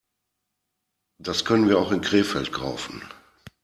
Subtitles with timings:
[1.19, 3.03] Das können wir auch in Krefeld kaufen